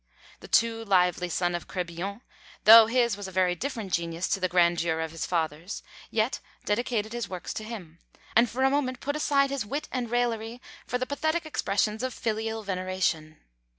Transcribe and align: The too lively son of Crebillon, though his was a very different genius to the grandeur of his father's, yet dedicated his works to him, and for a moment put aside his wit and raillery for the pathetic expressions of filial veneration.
The 0.39 0.47
too 0.47 0.83
lively 0.83 1.29
son 1.29 1.53
of 1.53 1.67
Crebillon, 1.67 2.23
though 2.63 2.87
his 2.87 3.15
was 3.15 3.27
a 3.27 3.31
very 3.31 3.53
different 3.53 3.93
genius 3.93 4.27
to 4.29 4.39
the 4.39 4.49
grandeur 4.49 4.99
of 4.99 5.11
his 5.11 5.27
father's, 5.27 5.83
yet 6.09 6.39
dedicated 6.65 7.13
his 7.13 7.29
works 7.29 7.53
to 7.53 7.63
him, 7.63 7.99
and 8.35 8.49
for 8.49 8.63
a 8.63 8.71
moment 8.71 8.99
put 8.99 9.15
aside 9.15 9.51
his 9.51 9.63
wit 9.63 9.87
and 9.91 10.09
raillery 10.09 10.59
for 10.87 10.97
the 10.97 11.05
pathetic 11.05 11.45
expressions 11.45 12.01
of 12.01 12.15
filial 12.15 12.63
veneration. 12.63 13.41